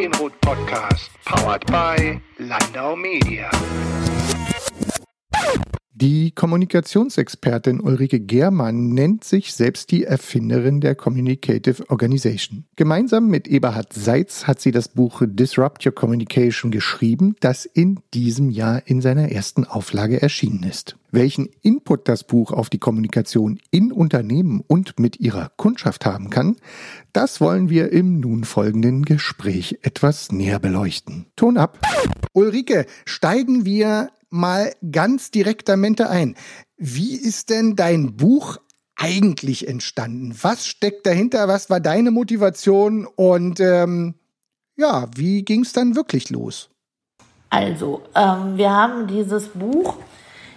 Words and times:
Input 0.00 0.40
Podcast, 0.40 1.10
powered 1.24 1.66
by 1.66 2.20
Landau 2.38 2.94
Media. 2.94 3.50
Die 6.00 6.30
Kommunikationsexpertin 6.30 7.80
Ulrike 7.80 8.20
Germann 8.20 8.90
nennt 8.90 9.24
sich 9.24 9.52
selbst 9.52 9.90
die 9.90 10.04
Erfinderin 10.04 10.80
der 10.80 10.94
Communicative 10.94 11.90
Organization. 11.90 12.66
Gemeinsam 12.76 13.26
mit 13.26 13.48
Eberhard 13.48 13.92
Seitz 13.92 14.46
hat 14.46 14.60
sie 14.60 14.70
das 14.70 14.86
Buch 14.86 15.22
Disrupt 15.26 15.84
Your 15.84 15.92
Communication 15.92 16.70
geschrieben, 16.70 17.34
das 17.40 17.64
in 17.64 17.98
diesem 18.14 18.50
Jahr 18.50 18.82
in 18.86 19.00
seiner 19.00 19.32
ersten 19.32 19.64
Auflage 19.64 20.22
erschienen 20.22 20.62
ist. 20.62 20.96
Welchen 21.10 21.48
Input 21.62 22.06
das 22.06 22.22
Buch 22.22 22.52
auf 22.52 22.70
die 22.70 22.78
Kommunikation 22.78 23.58
in 23.72 23.90
Unternehmen 23.90 24.62
und 24.64 25.00
mit 25.00 25.18
ihrer 25.18 25.50
Kundschaft 25.56 26.06
haben 26.06 26.30
kann, 26.30 26.54
das 27.12 27.40
wollen 27.40 27.70
wir 27.70 27.90
im 27.90 28.20
nun 28.20 28.44
folgenden 28.44 29.04
Gespräch 29.04 29.80
etwas 29.82 30.30
näher 30.30 30.60
beleuchten. 30.60 31.26
Ton 31.34 31.56
ab. 31.56 31.80
Ulrike, 32.34 32.86
steigen 33.04 33.64
wir 33.64 34.10
mal 34.30 34.74
ganz 34.92 35.30
direktamente 35.30 36.10
ein. 36.10 36.36
Wie 36.76 37.14
ist 37.14 37.50
denn 37.50 37.76
dein 37.76 38.16
Buch 38.16 38.58
eigentlich 38.96 39.68
entstanden? 39.68 40.36
Was 40.42 40.66
steckt 40.66 41.06
dahinter? 41.06 41.48
Was 41.48 41.70
war 41.70 41.80
deine 41.80 42.10
Motivation? 42.10 43.06
Und 43.06 43.60
ähm, 43.60 44.14
ja, 44.76 45.06
wie 45.14 45.44
ging 45.44 45.62
es 45.62 45.72
dann 45.72 45.96
wirklich 45.96 46.30
los? 46.30 46.70
Also, 47.50 48.02
ähm, 48.14 48.56
wir 48.56 48.70
haben 48.70 49.06
dieses 49.06 49.48
Buch 49.48 49.96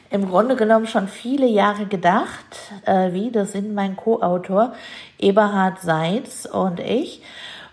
im 0.09 0.27
Grunde 0.27 0.57
genommen 0.57 0.87
schon 0.87 1.07
viele 1.07 1.47
Jahre 1.47 1.85
gedacht, 1.85 2.73
äh, 2.85 3.13
wie, 3.13 3.31
das 3.31 3.53
sind 3.53 3.73
mein 3.73 3.95
Co-Autor 3.95 4.73
Eberhard 5.17 5.79
Seitz 5.81 6.45
und 6.45 6.81
ich. 6.81 7.23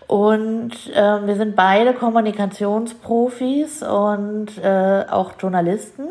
Und 0.09 0.71
äh, 0.91 1.27
wir 1.27 1.35
sind 1.35 1.55
beide 1.55 1.93
Kommunikationsprofis 1.93 3.83
und 3.83 4.57
äh, 4.57 5.05
auch 5.07 5.33
Journalisten 5.39 6.07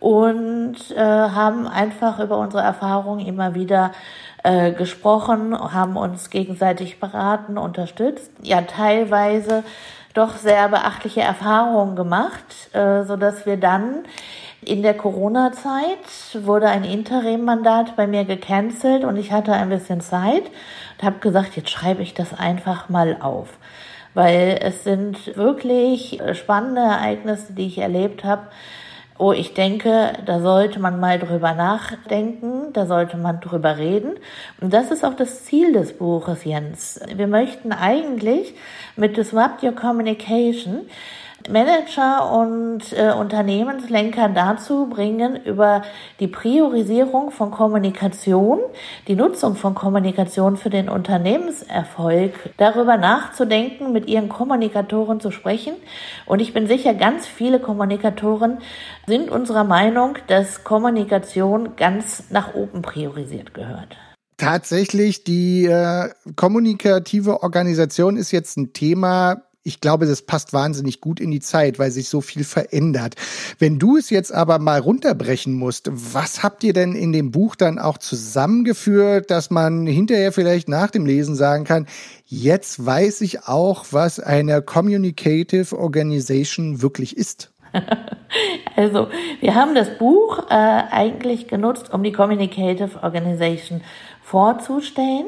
und 0.00 0.74
äh, 0.90 0.98
haben 0.98 1.68
einfach 1.68 2.18
über 2.18 2.38
unsere 2.38 2.64
Erfahrungen 2.64 3.24
immer 3.24 3.54
wieder 3.54 3.92
äh, 4.42 4.72
gesprochen, 4.72 5.56
haben 5.56 5.96
uns 5.96 6.30
gegenseitig 6.30 6.98
beraten, 6.98 7.56
unterstützt, 7.56 8.32
ja 8.42 8.62
teilweise 8.62 9.62
doch 10.12 10.34
sehr 10.34 10.68
beachtliche 10.68 11.20
Erfahrungen 11.20 11.94
gemacht, 11.94 12.74
äh, 12.74 13.04
so 13.04 13.14
dass 13.14 13.46
wir 13.46 13.58
dann 13.58 14.06
in 14.62 14.82
der 14.82 14.94
Corona-Zeit 14.94 16.44
wurde 16.44 16.68
ein 16.68 16.84
Interim-Mandat 16.84 17.96
bei 17.96 18.06
mir 18.06 18.24
gecancelt 18.24 19.04
und 19.04 19.16
ich 19.16 19.32
hatte 19.32 19.52
ein 19.52 19.70
bisschen 19.70 20.00
Zeit 20.00 20.44
und 20.98 21.04
habe 21.04 21.18
gesagt, 21.20 21.56
jetzt 21.56 21.70
schreibe 21.70 22.02
ich 22.02 22.14
das 22.14 22.38
einfach 22.38 22.88
mal 22.88 23.16
auf. 23.20 23.48
Weil 24.12 24.58
es 24.60 24.84
sind 24.84 25.36
wirklich 25.36 26.20
spannende 26.32 26.82
Ereignisse, 26.82 27.52
die 27.52 27.66
ich 27.66 27.78
erlebt 27.78 28.24
habe, 28.24 28.48
wo 29.16 29.32
ich 29.32 29.54
denke, 29.54 30.14
da 30.24 30.40
sollte 30.40 30.80
man 30.80 30.98
mal 30.98 31.18
drüber 31.18 31.52
nachdenken, 31.52 32.72
da 32.72 32.86
sollte 32.86 33.18
man 33.18 33.40
drüber 33.40 33.76
reden. 33.76 34.12
Und 34.60 34.72
das 34.72 34.90
ist 34.90 35.04
auch 35.04 35.14
das 35.14 35.44
Ziel 35.44 35.72
des 35.72 35.96
Buches, 35.96 36.44
Jens. 36.44 37.00
Wir 37.14 37.26
möchten 37.26 37.72
eigentlich 37.72 38.54
mit 38.96 39.16
Disrupt 39.16 39.62
Your 39.62 39.74
Communication 39.74 40.86
Manager 41.48 42.30
und 42.32 42.92
äh, 42.92 43.12
Unternehmenslenker 43.12 44.28
dazu 44.28 44.86
bringen, 44.86 45.36
über 45.44 45.82
die 46.18 46.26
Priorisierung 46.26 47.30
von 47.30 47.50
Kommunikation, 47.50 48.60
die 49.08 49.16
Nutzung 49.16 49.56
von 49.56 49.74
Kommunikation 49.74 50.56
für 50.56 50.70
den 50.70 50.88
Unternehmenserfolg, 50.88 52.34
darüber 52.56 52.96
nachzudenken, 52.96 53.92
mit 53.92 54.08
ihren 54.08 54.28
Kommunikatoren 54.28 55.20
zu 55.20 55.30
sprechen. 55.30 55.74
Und 56.26 56.40
ich 56.40 56.52
bin 56.52 56.66
sicher, 56.66 56.94
ganz 56.94 57.26
viele 57.26 57.60
Kommunikatoren 57.60 58.58
sind 59.06 59.30
unserer 59.30 59.64
Meinung, 59.64 60.18
dass 60.26 60.64
Kommunikation 60.64 61.76
ganz 61.76 62.24
nach 62.30 62.54
oben 62.54 62.82
priorisiert 62.82 63.54
gehört. 63.54 63.96
Tatsächlich, 64.36 65.24
die 65.24 65.66
äh, 65.66 66.08
kommunikative 66.34 67.42
Organisation 67.42 68.16
ist 68.16 68.30
jetzt 68.30 68.56
ein 68.56 68.72
Thema, 68.72 69.42
ich 69.62 69.80
glaube, 69.80 70.06
das 70.06 70.22
passt 70.22 70.52
wahnsinnig 70.52 71.00
gut 71.00 71.20
in 71.20 71.30
die 71.30 71.40
Zeit, 71.40 71.78
weil 71.78 71.90
sich 71.90 72.08
so 72.08 72.22
viel 72.22 72.44
verändert. 72.44 73.16
Wenn 73.58 73.78
du 73.78 73.98
es 73.98 74.08
jetzt 74.08 74.32
aber 74.32 74.58
mal 74.58 74.80
runterbrechen 74.80 75.52
musst, 75.52 75.90
was 75.92 76.42
habt 76.42 76.64
ihr 76.64 76.72
denn 76.72 76.94
in 76.94 77.12
dem 77.12 77.30
Buch 77.30 77.56
dann 77.56 77.78
auch 77.78 77.98
zusammengeführt, 77.98 79.30
dass 79.30 79.50
man 79.50 79.86
hinterher 79.86 80.32
vielleicht 80.32 80.68
nach 80.68 80.90
dem 80.90 81.04
Lesen 81.04 81.34
sagen 81.34 81.64
kann, 81.64 81.86
jetzt 82.26 82.84
weiß 82.84 83.20
ich 83.20 83.46
auch, 83.48 83.86
was 83.90 84.18
eine 84.18 84.62
Communicative 84.62 85.78
Organization 85.78 86.82
wirklich 86.82 87.16
ist? 87.16 87.50
Also, 88.76 89.08
wir 89.40 89.56
haben 89.56 89.74
das 89.74 89.98
Buch 89.98 90.38
äh, 90.48 90.54
eigentlich 90.54 91.48
genutzt, 91.48 91.92
um 91.92 92.02
die 92.04 92.12
Communicative 92.12 93.02
Organization 93.02 93.82
vorzustellen. 94.22 95.26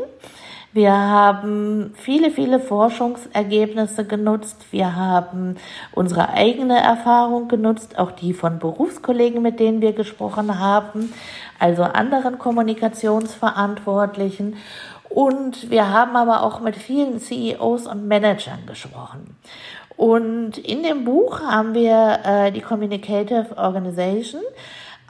Wir 0.74 0.92
haben 0.92 1.92
viele, 1.96 2.30
viele 2.30 2.58
Forschungsergebnisse 2.58 4.06
genutzt. 4.06 4.56
Wir 4.70 4.96
haben 4.96 5.56
unsere 5.92 6.30
eigene 6.30 6.80
Erfahrung 6.80 7.48
genutzt, 7.48 7.98
auch 7.98 8.12
die 8.12 8.32
von 8.32 8.58
Berufskollegen, 8.58 9.42
mit 9.42 9.60
denen 9.60 9.82
wir 9.82 9.92
gesprochen 9.92 10.58
haben, 10.58 11.12
also 11.58 11.82
anderen 11.82 12.38
Kommunikationsverantwortlichen. 12.38 14.56
Und 15.10 15.70
wir 15.70 15.90
haben 15.90 16.16
aber 16.16 16.42
auch 16.42 16.60
mit 16.60 16.76
vielen 16.76 17.20
CEOs 17.20 17.86
und 17.86 18.08
Managern 18.08 18.64
gesprochen. 18.66 19.36
Und 19.98 20.56
in 20.56 20.82
dem 20.82 21.04
Buch 21.04 21.42
haben 21.42 21.74
wir 21.74 22.20
äh, 22.24 22.50
die 22.50 22.62
Communicative 22.62 23.58
Organization 23.58 24.40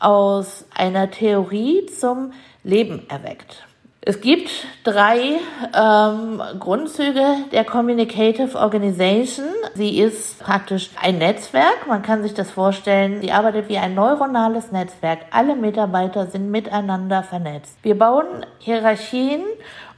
aus 0.01 0.65
einer 0.75 1.09
Theorie 1.09 1.87
zum 1.87 2.33
Leben 2.65 3.07
erweckt. 3.09 3.65
Es 4.05 4.21
gibt 4.21 4.51
drei 4.83 5.39
ähm, 5.79 6.43
Grundzüge 6.59 7.25
der 7.53 7.65
Communicative 7.65 8.59
Organization. 8.59 9.47
Sie 9.75 10.01
ist 10.01 10.41
praktisch 10.41 10.91
ein 11.01 11.19
Netzwerk. 11.19 11.87
Man 11.87 12.03
kann 12.03 12.25
sich 12.25 12.35
das 12.35 12.51
vorstellen. 12.51 13.21
Sie 13.21 13.31
arbeitet 13.31 13.69
wie 13.69 13.79
ein 13.79 13.95
neuronales 13.95 14.73
Netzwerk. 14.73 15.21
Alle 15.31 15.55
Mitarbeiter 15.55 16.27
sind 16.27 16.51
miteinander 16.51 17.23
vernetzt. 17.23 17.79
Wir 17.83 17.97
bauen 17.97 18.45
Hierarchien 18.59 19.43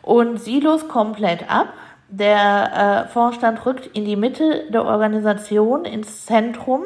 und 0.03 0.39
Silos 0.39 0.87
komplett 0.87 1.51
ab. 1.51 1.73
Der 2.11 3.07
äh, 3.07 3.11
Vorstand 3.11 3.65
rückt 3.65 3.87
in 3.97 4.05
die 4.05 4.17
Mitte 4.17 4.65
der 4.69 4.85
Organisation, 4.85 5.87
ins 5.87 6.27
Zentrum, 6.27 6.83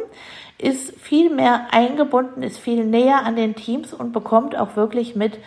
ist 0.56 0.96
viel 1.00 1.30
mehr 1.30 1.66
eingebunden, 1.72 2.44
ist 2.44 2.58
viel 2.58 2.84
näher 2.84 3.24
an 3.24 3.34
den 3.34 3.56
Teams 3.56 3.92
und 3.92 4.12
bekommt 4.12 4.56
auch 4.56 4.76
wirklich 4.76 5.16
mit, 5.16 5.38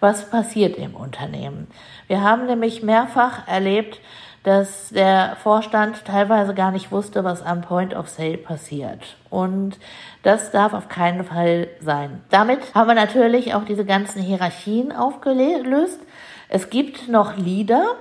was 0.00 0.30
passiert 0.30 0.76
im 0.76 0.94
Unternehmen. 0.94 1.66
Wir 2.06 2.22
haben 2.22 2.46
nämlich 2.46 2.82
mehrfach 2.82 3.46
erlebt, 3.48 4.00
dass 4.46 4.90
der 4.90 5.36
Vorstand 5.42 6.04
teilweise 6.04 6.54
gar 6.54 6.70
nicht 6.70 6.92
wusste, 6.92 7.24
was 7.24 7.42
am 7.42 7.62
Point 7.62 7.94
of 7.94 8.08
Sale 8.08 8.38
passiert. 8.38 9.16
Und 9.28 9.76
das 10.22 10.52
darf 10.52 10.72
auf 10.72 10.88
keinen 10.88 11.24
Fall 11.24 11.66
sein. 11.80 12.22
Damit 12.30 12.60
haben 12.72 12.86
wir 12.86 12.94
natürlich 12.94 13.54
auch 13.54 13.64
diese 13.64 13.84
ganzen 13.84 14.22
Hierarchien 14.22 14.92
aufgelöst. 14.92 15.98
Es 16.48 16.70
gibt 16.70 17.08
noch 17.08 17.36
Leader, 17.36 17.96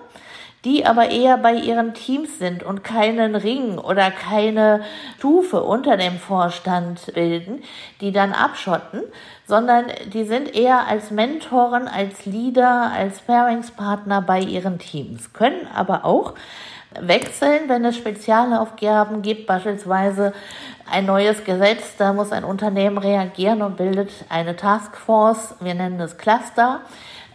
die 0.65 0.85
aber 0.85 1.11
eher 1.11 1.37
bei 1.37 1.53
ihren 1.53 1.93
Teams 1.93 2.39
sind 2.39 2.63
und 2.63 2.83
keinen 2.83 3.35
Ring 3.35 3.77
oder 3.77 4.11
keine 4.11 4.81
Stufe 5.17 5.61
unter 5.61 5.95
dem 5.95 6.17
Vorstand 6.17 7.13
bilden, 7.13 7.63
die 8.01 8.11
dann 8.11 8.33
abschotten, 8.33 9.01
sondern 9.47 9.85
die 10.11 10.25
sind 10.25 10.53
eher 10.55 10.87
als 10.87 11.11
Mentoren, 11.11 11.87
als 11.87 12.25
Leader, 12.25 12.91
als 12.91 13.21
Paringspartner 13.21 14.21
bei 14.21 14.39
ihren 14.39 14.79
Teams, 14.79 15.31
können 15.33 15.67
aber 15.73 16.03
auch 16.03 16.33
wechseln, 16.99 17.67
wenn 17.67 17.85
es 17.85 17.97
Spezialaufgaben 17.97 19.21
gibt, 19.21 19.47
beispielsweise 19.47 20.33
ein 20.91 21.05
neues 21.05 21.43
Gesetz, 21.43 21.95
da 21.97 22.13
muss 22.13 22.31
ein 22.31 22.43
Unternehmen 22.43 22.97
reagieren 22.97 23.61
und 23.61 23.77
bildet 23.77 24.11
eine 24.29 24.55
Taskforce, 24.55 25.55
wir 25.59 25.73
nennen 25.73 25.99
es 25.99 26.17
Cluster. 26.17 26.81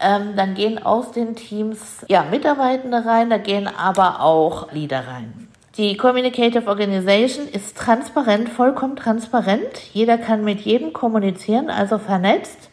Ähm, 0.00 0.34
dann 0.36 0.54
gehen 0.54 0.82
aus 0.82 1.12
den 1.12 1.36
Teams 1.36 2.04
ja, 2.08 2.24
Mitarbeitende 2.30 3.04
rein, 3.04 3.30
da 3.30 3.38
gehen 3.38 3.68
aber 3.68 4.20
auch 4.20 4.72
Leader 4.72 5.06
rein. 5.06 5.48
Die 5.76 5.96
Communicative 5.96 6.66
Organization 6.66 7.46
ist 7.48 7.76
transparent, 7.76 8.48
vollkommen 8.48 8.96
transparent. 8.96 9.78
Jeder 9.92 10.18
kann 10.18 10.44
mit 10.44 10.60
jedem 10.60 10.92
kommunizieren, 10.92 11.70
also 11.70 11.98
vernetzt. 11.98 12.70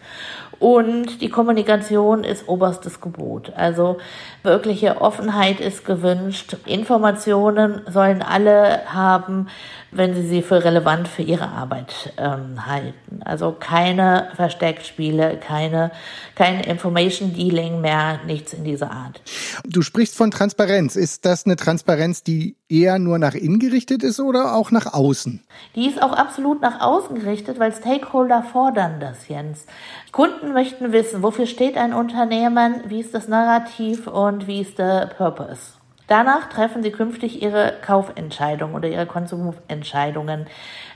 Und 0.60 1.22
die 1.22 1.30
Kommunikation 1.30 2.24
ist 2.24 2.48
oberstes 2.48 3.00
Gebot. 3.00 3.54
Also 3.56 3.98
wirkliche 4.44 5.02
Offenheit 5.02 5.60
ist 5.60 5.86
gewünscht. 5.86 6.58
Informationen 6.66 7.82
sollen 7.88 8.22
alle 8.22 8.82
haben, 8.88 9.48
wenn 9.92 10.16
sie 10.16 10.28
sie 10.28 10.42
für 10.42 10.64
relevant 10.64 11.08
für 11.08 11.22
ihre 11.22 11.48
Arbeit 11.48 12.14
ähm, 12.18 12.66
halten. 12.66 13.22
Also 13.24 13.56
keine 13.58 14.30
Versteckspiele, 14.36 15.38
keine, 15.38 15.92
kein 16.36 16.60
Information 16.62 17.34
Dealing 17.34 17.80
mehr, 17.80 18.20
nichts 18.26 18.54
in 18.54 18.64
dieser 18.64 18.92
Art. 18.92 19.22
Du 19.66 19.82
sprichst 19.82 20.16
von 20.16 20.32
Transparenz. 20.32 20.96
Ist 20.96 21.26
das 21.26 21.46
eine 21.46 21.56
Transparenz, 21.56 22.24
die 22.24 22.57
eher 22.70 23.00
nur 23.00 23.20
nach 23.20 23.34
innen 23.34 23.60
gerichtet 23.60 24.04
ist 24.04 24.20
oder 24.20 24.56
auch 24.56 24.72
nach 24.72 24.94
außen? 24.94 25.42
Die 25.76 25.88
ist 25.88 26.02
auch 26.02 26.14
absolut 26.14 26.62
nach 26.62 26.82
außen 26.82 27.16
gerichtet, 27.16 27.60
weil 27.60 27.74
Stakeholder 27.74 28.44
fordern 28.44 29.00
das, 29.00 29.28
Jens. 29.28 29.66
Kunden 30.12 30.54
möchten 30.54 30.92
wissen, 30.92 31.24
wofür 31.24 31.46
steht 31.46 31.78
ein 31.78 31.94
Unternehmen, 31.94 32.82
wie 32.88 33.00
ist 33.00 33.14
das 33.14 33.28
Narrativ 33.28 34.08
und 34.08 34.48
wie 34.48 34.62
ist 34.62 34.80
der 34.80 35.08
Purpose. 35.08 35.78
Danach 36.08 36.48
treffen 36.48 36.84
sie 36.84 36.92
künftig 36.92 37.42
ihre 37.42 37.74
Kaufentscheidungen 37.86 38.76
oder 38.76 38.88
ihre 38.88 39.06
Konsumentscheidungen. 39.06 40.48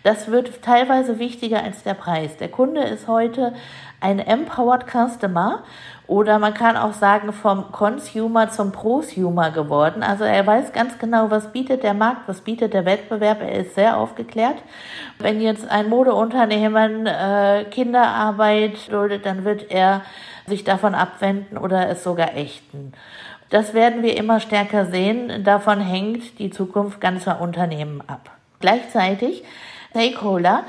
Das 0.03 0.31
wird 0.31 0.61
teilweise 0.61 1.19
wichtiger 1.19 1.61
als 1.61 1.83
der 1.83 1.95
Preis. 1.95 2.37
Der 2.37 2.47
Kunde 2.47 2.81
ist 2.81 3.09
heute 3.09 3.53
ein 3.99 4.19
empowered 4.19 4.85
Customer 4.87 5.63
oder 6.07 6.39
man 6.39 6.53
kann 6.53 6.77
auch 6.77 6.93
sagen 6.93 7.33
vom 7.33 7.71
Consumer 7.71 8.49
zum 8.49 8.71
Prosumer 8.71 9.51
geworden. 9.51 10.01
Also 10.01 10.23
er 10.23 10.47
weiß 10.47 10.71
ganz 10.71 10.97
genau, 10.97 11.29
was 11.29 11.51
bietet 11.51 11.83
der 11.83 11.93
Markt, 11.93 12.27
was 12.27 12.41
bietet 12.41 12.73
der 12.73 12.85
Wettbewerb. 12.85 13.41
Er 13.41 13.59
ist 13.59 13.75
sehr 13.75 13.97
aufgeklärt. 13.97 14.57
Wenn 15.19 15.41
jetzt 15.41 15.69
ein 15.69 15.89
Modeunternehmen 15.89 17.05
äh, 17.05 17.65
Kinderarbeit 17.69 18.91
duldet, 18.91 19.25
dann 19.25 19.43
wird 19.43 19.69
er 19.69 20.01
sich 20.47 20.63
davon 20.63 20.95
abwenden 20.95 21.57
oder 21.57 21.89
es 21.89 22.03
sogar 22.03 22.35
ächten. 22.35 22.93
Das 23.51 23.73
werden 23.73 24.01
wir 24.01 24.17
immer 24.17 24.39
stärker 24.39 24.85
sehen. 24.85 25.43
Davon 25.43 25.81
hängt 25.81 26.39
die 26.39 26.49
Zukunft 26.49 27.01
ganzer 27.01 27.41
Unternehmen 27.41 28.01
ab. 28.07 28.31
Gleichzeitig 28.61 29.43
Stakeholder. 29.91 30.63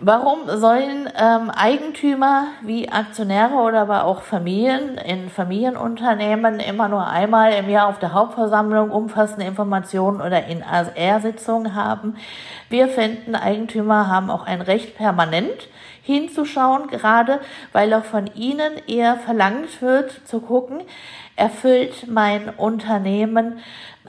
Warum 0.00 0.38
sollen 0.46 1.10
ähm, 1.20 1.50
Eigentümer 1.50 2.46
wie 2.62 2.88
Aktionäre 2.88 3.54
oder 3.56 3.80
aber 3.80 4.04
auch 4.04 4.22
Familien 4.22 4.96
in 4.96 5.28
Familienunternehmen 5.28 6.60
immer 6.60 6.88
nur 6.88 7.06
einmal 7.06 7.52
im 7.52 7.68
Jahr 7.68 7.88
auf 7.88 7.98
der 7.98 8.14
Hauptversammlung 8.14 8.90
umfassende 8.90 9.44
Informationen 9.44 10.20
oder 10.20 10.46
in 10.46 10.62
ASR-Sitzungen 10.62 11.74
haben? 11.74 12.16
Wir 12.70 12.88
finden, 12.88 13.34
Eigentümer 13.34 14.06
haben 14.06 14.30
auch 14.30 14.46
ein 14.46 14.62
Recht 14.62 14.96
permanent 14.96 15.68
hinzuschauen, 16.02 16.86
gerade 16.86 17.40
weil 17.72 17.92
auch 17.92 18.04
von 18.04 18.30
ihnen 18.34 18.74
eher 18.86 19.16
verlangt 19.16 19.82
wird 19.82 20.26
zu 20.26 20.40
gucken, 20.40 20.82
erfüllt 21.38 22.08
mein 22.08 22.50
Unternehmen 22.50 23.60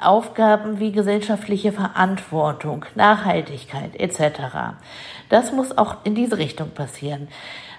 Aufgaben 0.01 0.79
wie 0.79 0.91
gesellschaftliche 0.91 1.71
Verantwortung, 1.71 2.85
Nachhaltigkeit 2.95 3.99
etc. 3.99 4.75
Das 5.29 5.51
muss 5.51 5.77
auch 5.77 5.97
in 6.05 6.15
diese 6.15 6.37
Richtung 6.37 6.71
passieren. 6.71 7.27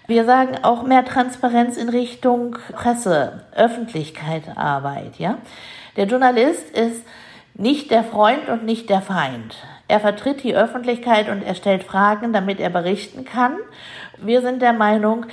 Wir 0.07 0.25
sagen 0.25 0.59
auch 0.63 0.83
mehr 0.83 1.05
Transparenz 1.05 1.77
in 1.77 1.89
Richtung 1.89 2.57
Presse, 2.73 3.45
Öffentlichkeit, 3.55 4.57
Arbeit, 4.57 5.19
ja. 5.19 5.39
Der 5.97 6.07
Journalist 6.07 6.71
ist 6.71 7.05
nicht 7.55 7.91
der 7.91 8.05
Freund 8.05 8.49
und 8.49 8.65
nicht 8.65 8.89
der 8.89 9.03
Feind. 9.03 9.57
Er 9.89 10.01
vertritt 10.01 10.45
die 10.45 10.55
Öffentlichkeit 10.55 11.29
und 11.29 11.43
er 11.43 11.55
stellt 11.55 11.83
Fragen, 11.83 12.33
damit 12.33 12.61
er 12.61 12.71
berichten 12.71 13.25
kann. 13.25 13.57
Wir 14.19 14.43
sind 14.43 14.63
der 14.63 14.73
Meinung, 14.73 15.27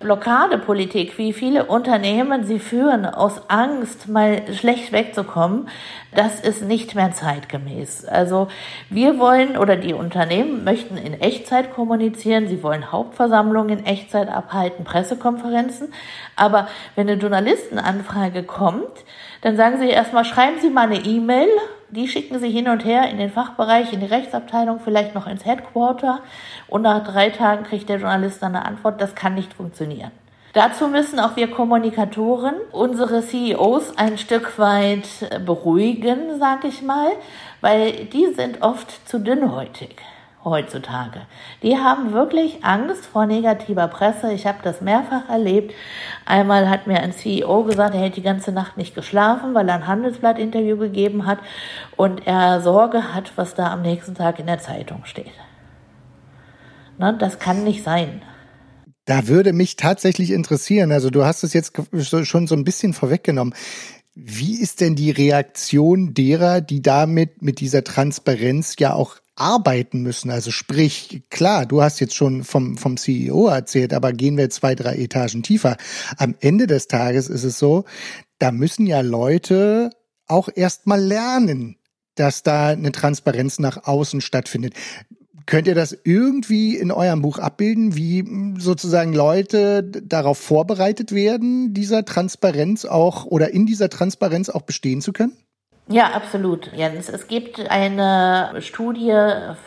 Blockadepolitik, 0.00 1.16
wie 1.18 1.32
viele 1.32 1.66
Unternehmen 1.66 2.44
sie 2.44 2.58
führen, 2.58 3.06
aus 3.06 3.48
Angst, 3.48 4.08
mal 4.08 4.42
schlecht 4.52 4.92
wegzukommen, 4.92 5.68
das 6.14 6.40
ist 6.40 6.62
nicht 6.62 6.94
mehr 6.94 7.12
zeitgemäß. 7.12 8.04
Also 8.04 8.48
wir 8.90 9.18
wollen 9.18 9.56
oder 9.56 9.76
die 9.76 9.94
Unternehmen 9.94 10.62
möchten 10.62 10.96
in 10.96 11.20
Echtzeit 11.20 11.72
kommunizieren, 11.74 12.48
sie 12.48 12.62
wollen 12.62 12.92
Hauptversammlungen 12.92 13.78
in 13.78 13.86
Echtzeit 13.86 14.28
abhalten, 14.28 14.84
Pressekonferenzen. 14.84 15.92
Aber 16.36 16.68
wenn 16.96 17.08
eine 17.08 17.20
Journalistenanfrage 17.20 18.42
kommt, 18.42 19.04
dann 19.40 19.56
sagen 19.56 19.78
sie 19.78 19.88
erstmal, 19.88 20.24
schreiben 20.24 20.58
Sie 20.60 20.70
mal 20.70 20.86
eine 20.86 21.04
E-Mail, 21.04 21.48
die 21.94 22.08
schicken 22.08 22.38
Sie 22.38 22.50
hin 22.50 22.68
und 22.68 22.84
her 22.84 23.08
in 23.08 23.18
den 23.18 23.30
Fachbereich, 23.30 23.92
in 23.92 24.00
die 24.00 24.06
Rechtsabteilung, 24.06 24.80
vielleicht 24.80 25.14
noch 25.14 25.26
ins 25.26 25.44
Headquarter 25.44 26.20
und 26.68 26.82
nach 26.82 27.04
drei 27.04 27.30
Tagen 27.30 27.64
kriegt 27.64 27.88
der 27.88 27.98
Journalist 27.98 28.42
dann 28.42 28.54
eine 28.54 28.66
Antwort, 28.66 29.00
das 29.00 29.14
kann 29.14 29.34
nicht 29.34 29.54
funktionieren. 29.54 30.10
Dazu 30.52 30.86
müssen 30.86 31.18
auch 31.18 31.34
wir 31.34 31.50
Kommunikatoren 31.50 32.54
unsere 32.70 33.22
CEOs 33.22 33.98
ein 33.98 34.18
Stück 34.18 34.58
weit 34.58 35.08
beruhigen, 35.44 36.38
sag 36.38 36.64
ich 36.64 36.82
mal, 36.82 37.08
weil 37.60 38.04
die 38.04 38.32
sind 38.34 38.62
oft 38.62 39.08
zu 39.08 39.18
dünnhäutig 39.18 39.96
heutzutage. 40.44 41.22
Die 41.62 41.76
haben 41.76 42.12
wirklich 42.12 42.64
Angst 42.64 43.06
vor 43.06 43.26
negativer 43.26 43.88
Presse. 43.88 44.32
Ich 44.32 44.46
habe 44.46 44.58
das 44.62 44.80
mehrfach 44.80 45.28
erlebt. 45.28 45.74
Einmal 46.26 46.68
hat 46.68 46.86
mir 46.86 47.00
ein 47.00 47.12
CEO 47.12 47.64
gesagt, 47.64 47.94
er 47.94 48.02
hätte 48.02 48.16
die 48.16 48.22
ganze 48.22 48.52
Nacht 48.52 48.76
nicht 48.76 48.94
geschlafen, 48.94 49.54
weil 49.54 49.68
er 49.68 49.76
ein 49.76 49.86
Handelsblatt-Interview 49.86 50.76
gegeben 50.76 51.26
hat 51.26 51.38
und 51.96 52.26
er 52.26 52.60
Sorge 52.60 53.14
hat, 53.14 53.32
was 53.36 53.54
da 53.54 53.72
am 53.72 53.82
nächsten 53.82 54.14
Tag 54.14 54.38
in 54.38 54.46
der 54.46 54.58
Zeitung 54.58 55.04
steht. 55.04 55.32
Ne, 56.98 57.16
das 57.18 57.38
kann 57.38 57.64
nicht 57.64 57.82
sein. 57.82 58.22
Da 59.06 59.26
würde 59.28 59.52
mich 59.52 59.76
tatsächlich 59.76 60.30
interessieren, 60.30 60.92
also 60.92 61.10
du 61.10 61.24
hast 61.24 61.42
es 61.42 61.52
jetzt 61.52 61.72
schon 62.22 62.46
so 62.46 62.54
ein 62.54 62.64
bisschen 62.64 62.94
vorweggenommen. 62.94 63.54
Wie 64.14 64.60
ist 64.60 64.80
denn 64.80 64.94
die 64.94 65.10
Reaktion 65.10 66.14
derer, 66.14 66.60
die 66.60 66.80
damit 66.80 67.42
mit 67.42 67.60
dieser 67.60 67.82
Transparenz 67.82 68.76
ja 68.78 68.94
auch 68.94 69.16
arbeiten 69.36 70.02
müssen. 70.02 70.30
Also 70.30 70.50
sprich, 70.50 71.22
klar, 71.30 71.66
du 71.66 71.82
hast 71.82 72.00
jetzt 72.00 72.14
schon 72.14 72.44
vom, 72.44 72.76
vom 72.76 72.96
CEO 72.96 73.48
erzählt, 73.48 73.92
aber 73.92 74.12
gehen 74.12 74.36
wir 74.36 74.50
zwei, 74.50 74.74
drei 74.74 74.96
Etagen 74.96 75.42
tiefer. 75.42 75.76
Am 76.16 76.34
Ende 76.40 76.66
des 76.66 76.86
Tages 76.86 77.28
ist 77.28 77.44
es 77.44 77.58
so, 77.58 77.84
da 78.38 78.52
müssen 78.52 78.86
ja 78.86 79.00
Leute 79.00 79.90
auch 80.26 80.48
erstmal 80.54 81.00
lernen, 81.00 81.76
dass 82.14 82.42
da 82.42 82.68
eine 82.68 82.92
Transparenz 82.92 83.58
nach 83.58 83.86
außen 83.86 84.20
stattfindet. 84.20 84.74
Könnt 85.46 85.66
ihr 85.66 85.74
das 85.74 85.96
irgendwie 86.04 86.76
in 86.76 86.90
eurem 86.90 87.20
Buch 87.20 87.38
abbilden, 87.38 87.96
wie 87.96 88.24
sozusagen 88.58 89.12
Leute 89.12 89.82
darauf 89.82 90.38
vorbereitet 90.38 91.12
werden, 91.12 91.74
dieser 91.74 92.04
Transparenz 92.06 92.86
auch 92.86 93.26
oder 93.26 93.52
in 93.52 93.66
dieser 93.66 93.90
Transparenz 93.90 94.48
auch 94.48 94.62
bestehen 94.62 95.02
zu 95.02 95.12
können? 95.12 95.36
Ja, 95.86 96.12
absolut, 96.12 96.72
Jens. 96.72 97.10
Es 97.10 97.28
gibt 97.28 97.60
eine 97.68 98.54
Studie 98.60 99.14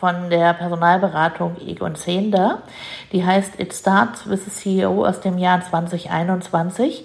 von 0.00 0.30
der 0.30 0.52
Personalberatung 0.52 1.56
Egon 1.64 1.94
Zehnder, 1.94 2.62
die 3.12 3.24
heißt 3.24 3.60
It 3.60 3.72
Starts 3.72 4.28
with 4.28 4.44
the 4.44 4.50
CEO 4.50 5.06
aus 5.06 5.20
dem 5.20 5.38
Jahr 5.38 5.62
2021. 5.62 7.04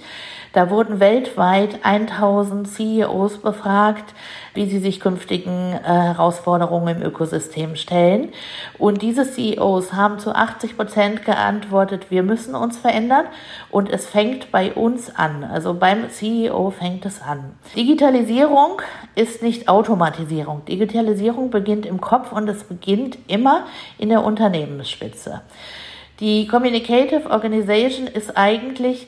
Da 0.53 0.69
wurden 0.69 0.99
weltweit 0.99 1.83
1000 1.83 2.67
CEOs 2.67 3.39
befragt, 3.39 4.13
wie 4.53 4.69
sie 4.69 4.77
sich 4.77 4.99
künftigen 4.99 5.73
äh, 5.73 5.81
Herausforderungen 5.83 6.97
im 6.97 7.03
Ökosystem 7.03 7.75
stellen. 7.75 8.29
Und 8.77 9.01
diese 9.01 9.29
CEOs 9.29 9.93
haben 9.93 10.19
zu 10.19 10.33
80 10.33 10.77
Prozent 10.77 11.25
geantwortet, 11.25 12.11
wir 12.11 12.21
müssen 12.21 12.53
uns 12.53 12.77
verändern 12.77 13.25
und 13.71 13.89
es 13.89 14.05
fängt 14.05 14.51
bei 14.51 14.71
uns 14.73 15.13
an. 15.15 15.43
Also 15.43 15.73
beim 15.73 16.11
CEO 16.11 16.69
fängt 16.69 17.07
es 17.07 17.19
an. 17.19 17.55
Digitalisierung 17.75 18.79
ist 19.15 19.41
nicht 19.41 19.67
Automatisierung. 19.67 20.65
Digitalisierung 20.65 21.49
beginnt 21.49 21.87
im 21.87 21.99
Kopf 21.99 22.31
und 22.31 22.47
es 22.47 22.63
beginnt 22.63 23.17
immer 23.27 23.65
in 23.97 24.09
der 24.09 24.23
Unternehmensspitze. 24.23 25.41
Die 26.19 26.45
Communicative 26.45 27.31
Organization 27.31 28.05
ist 28.05 28.37
eigentlich 28.37 29.07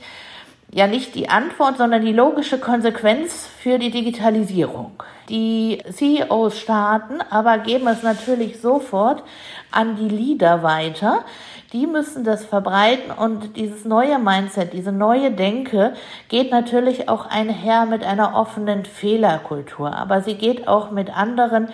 ja 0.76 0.88
nicht 0.88 1.16
die 1.16 1.30
Antwort, 1.30 1.78
sondern 1.78 2.04
die 2.04 2.12
logische 2.12 2.60
Konsequenz 2.60 3.48
für 3.60 3.80
die 3.80 3.92
Digitalisierung. 3.92 4.92
Die 5.30 5.82
CEOs 5.90 6.60
starten, 6.60 7.22
aber 7.30 7.60
geben 7.60 7.88
es 7.88 8.04
natürlich 8.04 8.60
sofort 8.60 9.24
an 9.72 9.96
die 9.96 10.10
Leader 10.10 10.64
weiter. 10.64 11.24
Die 11.72 11.88
müssen 11.88 12.26
das 12.26 12.44
verbreiten 12.44 13.12
und 13.12 13.56
dieses 13.56 13.86
neue 13.86 14.20
Mindset, 14.20 14.74
diese 14.74 14.92
neue 14.92 15.32
Denke 15.32 15.94
geht 16.28 16.52
natürlich 16.52 17.08
auch 17.08 17.26
einher 17.26 17.86
mit 17.86 18.04
einer 18.04 18.36
offenen 18.36 18.84
Fehlerkultur, 18.84 19.96
aber 19.96 20.22
sie 20.22 20.36
geht 20.36 20.68
auch 20.68 20.92
mit 20.92 21.16
anderen 21.16 21.70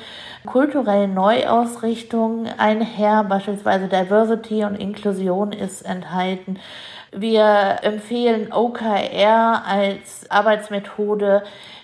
kulturellen 0.46 1.16
Neuausrichtungen 1.16 2.48
einher, 2.58 3.24
beispielsweise 3.24 3.88
Diversity 3.88 4.64
und 4.64 4.76
Inklusion 4.76 5.54
ist 5.54 5.82
enthalten. 5.82 6.60
Wir 7.12 7.80
empfehlen 7.82 8.54
OKR 8.54 9.64
als 9.66 10.30
Arbeitsmethode 10.30 11.44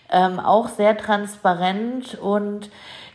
ähm, 0.10 0.40
auch 0.40 0.70
sehr 0.70 0.98
transparent 0.98 2.16
und 2.16 2.70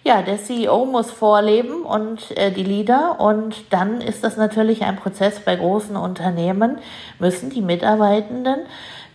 ja, 0.04 0.20
der 0.22 0.42
CEO 0.42 0.84
muss 0.84 1.10
vorleben 1.10 1.82
und 1.84 2.36
äh, 2.36 2.50
die 2.50 2.64
Leader 2.64 3.20
und 3.20 3.54
dann 3.70 4.00
ist 4.00 4.24
das 4.24 4.36
natürlich 4.36 4.82
ein 4.82 4.96
Prozess 4.96 5.40
bei 5.40 5.54
großen 5.54 5.96
Unternehmen, 5.96 6.78
müssen 7.18 7.50
die 7.50 7.62
Mitarbeitenden 7.62 8.66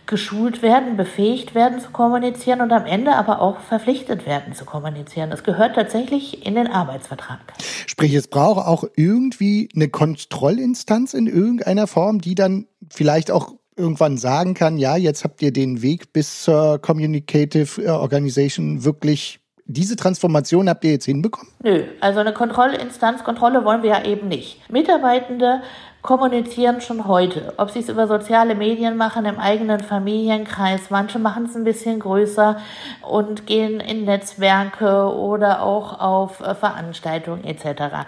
geschult 0.08 0.62
werden, 0.62 0.96
befähigt 0.96 1.54
werden 1.54 1.80
zu 1.80 1.90
kommunizieren 1.90 2.62
und 2.62 2.72
am 2.72 2.86
Ende 2.86 3.14
aber 3.14 3.42
auch 3.42 3.60
verpflichtet 3.60 4.26
werden 4.26 4.54
zu 4.54 4.64
kommunizieren. 4.64 5.30
Das 5.30 5.44
gehört 5.44 5.76
tatsächlich 5.76 6.46
in 6.46 6.54
den 6.54 6.66
Arbeitsvertrag. 6.66 7.40
Sprich, 7.86 8.14
es 8.14 8.26
braucht 8.26 8.66
auch 8.66 8.84
irgendwie 8.96 9.68
eine 9.74 9.88
Kontrollinstanz 9.88 11.12
in 11.12 11.26
irgendeiner 11.26 11.86
Form, 11.86 12.22
die 12.22 12.34
dann 12.34 12.66
vielleicht 12.90 13.30
auch 13.30 13.54
irgendwann 13.76 14.18
sagen 14.18 14.54
kann, 14.54 14.76
ja, 14.76 14.96
jetzt 14.96 15.24
habt 15.24 15.40
ihr 15.40 15.52
den 15.52 15.82
Weg 15.82 16.12
bis 16.12 16.42
zur 16.42 16.78
Communicative 16.80 17.92
Organization 17.92 18.84
wirklich 18.84 19.40
diese 19.70 19.96
Transformation 19.96 20.68
habt 20.68 20.82
ihr 20.84 20.92
jetzt 20.92 21.04
hinbekommen? 21.04 21.52
Nö, 21.62 21.84
also 22.00 22.20
eine 22.20 22.32
Kontrollinstanz, 22.32 23.22
Kontrolle 23.22 23.64
wollen 23.64 23.82
wir 23.82 23.90
ja 23.90 24.04
eben 24.04 24.26
nicht. 24.26 24.60
Mitarbeitende 24.70 25.60
kommunizieren 26.08 26.80
schon 26.80 27.06
heute. 27.06 27.52
Ob 27.58 27.70
sie 27.70 27.80
es 27.80 27.90
über 27.90 28.06
soziale 28.06 28.54
Medien 28.54 28.96
machen, 28.96 29.26
im 29.26 29.38
eigenen 29.38 29.80
Familienkreis. 29.80 30.88
Manche 30.88 31.18
machen 31.18 31.44
es 31.44 31.54
ein 31.54 31.64
bisschen 31.64 32.00
größer 32.00 32.56
und 33.02 33.46
gehen 33.46 33.78
in 33.78 34.06
Netzwerke 34.06 35.14
oder 35.14 35.60
auch 35.60 36.00
auf 36.00 36.40
äh, 36.40 36.54
Veranstaltungen 36.54 37.44
etc. 37.44 38.06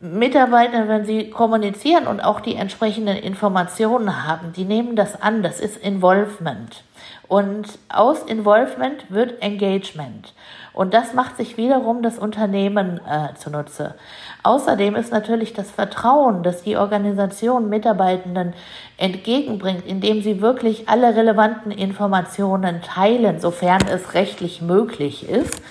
Mitarbeiter, 0.00 0.88
wenn 0.88 1.04
sie 1.04 1.28
kommunizieren 1.28 2.06
und 2.06 2.24
auch 2.24 2.40
die 2.40 2.54
entsprechenden 2.54 3.18
Informationen 3.18 4.26
haben, 4.26 4.54
die 4.54 4.64
nehmen 4.64 4.96
das 4.96 5.20
an. 5.20 5.42
Das 5.42 5.60
ist 5.60 5.76
Involvement. 5.76 6.82
Und 7.28 7.66
aus 7.90 8.22
Involvement 8.22 9.10
wird 9.10 9.42
Engagement. 9.42 10.32
Und 10.74 10.94
das 10.94 11.12
macht 11.12 11.36
sich 11.36 11.56
wiederum 11.56 12.02
das 12.02 12.18
Unternehmen 12.18 13.00
äh, 13.06 13.34
zunutze. 13.34 13.94
Außerdem 14.42 14.96
ist 14.96 15.12
natürlich 15.12 15.52
das 15.52 15.70
Vertrauen, 15.70 16.42
das 16.42 16.62
die 16.62 16.76
Organisation 16.76 17.41
Mitarbeitenden 17.68 18.54
entgegenbringt, 18.96 19.86
indem 19.86 20.22
sie 20.22 20.40
wirklich 20.40 20.88
alle 20.88 21.16
relevanten 21.16 21.70
Informationen 21.72 22.82
teilen, 22.82 23.40
sofern 23.40 23.82
es 23.88 24.14
rechtlich 24.14 24.62
möglich 24.62 25.28
ist, 25.28 25.62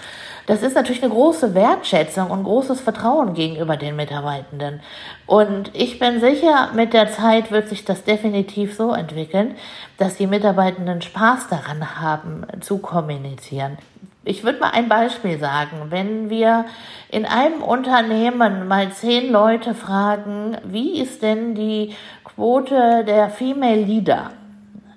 das 0.47 0.63
ist 0.63 0.75
natürlich 0.75 1.03
eine 1.03 1.13
große 1.13 1.53
Wertschätzung 1.53 2.31
und 2.31 2.43
großes 2.43 2.81
Vertrauen 2.81 3.35
gegenüber 3.35 3.77
den 3.77 3.95
Mitarbeitenden. 3.95 4.81
Und 5.25 5.71
ich 5.73 5.99
bin 5.99 6.19
sicher, 6.19 6.71
mit 6.73 6.93
der 6.93 7.11
Zeit 7.11 7.51
wird 7.51 7.69
sich 7.69 7.85
das 7.85 8.03
definitiv 8.03 8.75
so 8.75 8.93
entwickeln, 8.93 9.55
dass 9.97 10.17
die 10.17 10.27
Mitarbeitenden 10.27 11.01
Spaß 11.01 11.47
daran 11.49 12.01
haben, 12.01 12.45
zu 12.59 12.79
kommunizieren. 12.79 13.77
Ich 14.23 14.43
würde 14.43 14.59
mal 14.59 14.69
ein 14.69 14.87
Beispiel 14.87 15.39
sagen. 15.39 15.87
Wenn 15.89 16.29
wir 16.29 16.65
in 17.09 17.25
einem 17.25 17.63
Unternehmen 17.63 18.67
mal 18.67 18.91
zehn 18.91 19.31
Leute 19.31 19.73
fragen, 19.73 20.57
wie 20.63 21.01
ist 21.01 21.23
denn 21.23 21.55
die 21.55 21.95
Quote 22.23 23.03
der 23.03 23.29
Female 23.29 23.81
Leader, 23.81 24.31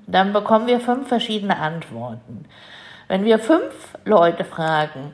dann 0.06 0.34
bekommen 0.34 0.66
wir 0.66 0.78
fünf 0.78 1.08
verschiedene 1.08 1.58
Antworten. 1.58 2.44
Wenn 3.08 3.24
wir 3.24 3.38
fünf 3.38 3.96
Leute 4.04 4.44
fragen, 4.44 5.12